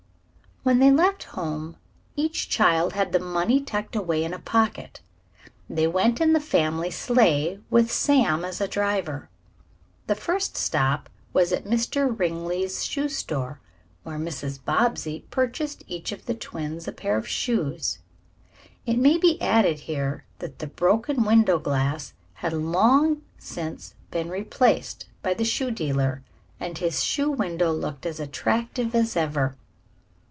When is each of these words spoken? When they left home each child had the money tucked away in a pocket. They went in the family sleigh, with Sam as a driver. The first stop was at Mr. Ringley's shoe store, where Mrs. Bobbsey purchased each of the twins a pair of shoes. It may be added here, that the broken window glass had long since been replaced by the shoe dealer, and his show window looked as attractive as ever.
When 0.63 0.77
they 0.77 0.91
left 0.91 1.23
home 1.33 1.75
each 2.15 2.47
child 2.47 2.93
had 2.93 3.13
the 3.13 3.19
money 3.19 3.59
tucked 3.63 3.95
away 3.95 4.23
in 4.23 4.31
a 4.31 4.37
pocket. 4.37 5.01
They 5.67 5.87
went 5.87 6.21
in 6.21 6.33
the 6.33 6.39
family 6.39 6.91
sleigh, 6.91 7.59
with 7.71 7.91
Sam 7.91 8.45
as 8.45 8.61
a 8.61 8.67
driver. 8.67 9.27
The 10.05 10.13
first 10.13 10.55
stop 10.55 11.09
was 11.33 11.51
at 11.51 11.63
Mr. 11.65 12.05
Ringley's 12.07 12.85
shoe 12.85 13.09
store, 13.09 13.59
where 14.03 14.19
Mrs. 14.19 14.63
Bobbsey 14.63 15.25
purchased 15.31 15.83
each 15.87 16.11
of 16.11 16.27
the 16.27 16.35
twins 16.35 16.87
a 16.87 16.91
pair 16.91 17.17
of 17.17 17.27
shoes. 17.27 17.97
It 18.85 18.97
may 18.97 19.17
be 19.17 19.41
added 19.41 19.79
here, 19.79 20.25
that 20.37 20.59
the 20.59 20.67
broken 20.67 21.23
window 21.25 21.57
glass 21.57 22.13
had 22.35 22.53
long 22.53 23.23
since 23.39 23.95
been 24.11 24.29
replaced 24.29 25.07
by 25.23 25.33
the 25.33 25.43
shoe 25.43 25.71
dealer, 25.71 26.21
and 26.59 26.77
his 26.77 27.03
show 27.03 27.31
window 27.31 27.71
looked 27.73 28.05
as 28.05 28.19
attractive 28.19 28.93
as 28.93 29.17
ever. 29.17 29.55